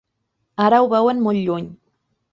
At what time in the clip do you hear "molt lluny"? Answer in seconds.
1.27-1.69